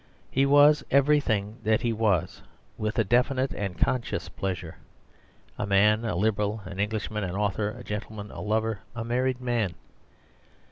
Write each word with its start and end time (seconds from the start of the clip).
He 0.31 0.47
was 0.47 0.83
everything 0.89 1.57
that 1.63 1.81
he 1.81 1.93
was 1.93 2.41
with 2.75 2.97
a 2.97 3.03
definite 3.03 3.51
and 3.53 3.77
conscious 3.77 4.29
pleasure 4.29 4.77
a 5.59 5.67
man, 5.67 6.05
a 6.05 6.15
Liberal, 6.15 6.61
an 6.65 6.79
Englishman, 6.79 7.23
an 7.23 7.35
author, 7.35 7.69
a 7.69 7.83
gentleman, 7.83 8.31
a 8.31 8.41
lover, 8.41 8.79
a 8.95 9.03
married 9.05 9.39
man. 9.39 9.75